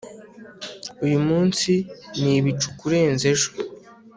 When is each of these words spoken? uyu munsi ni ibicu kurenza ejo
uyu 1.05 1.19
munsi 1.27 1.71
ni 2.21 2.31
ibicu 2.39 2.67
kurenza 2.79 3.23
ejo 3.33 3.49